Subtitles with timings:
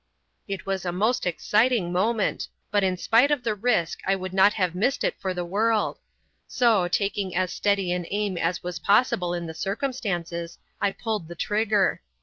[0.47, 4.53] It was a most exciting moment, but in spite of the risk I would not
[4.53, 5.99] have missed it for the world;
[6.47, 11.35] so, taking as steady an aim as was possible in the circumstances, I pulled the
[11.35, 12.01] trigger.